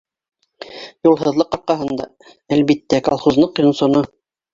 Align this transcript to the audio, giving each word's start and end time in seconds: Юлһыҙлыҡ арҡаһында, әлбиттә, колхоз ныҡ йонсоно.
Юлһыҙлыҡ 1.07 1.57
арҡаһында, 1.57 2.07
әлбиттә, 2.57 3.01
колхоз 3.09 3.39
ныҡ 3.45 3.63
йонсоно. 3.65 4.03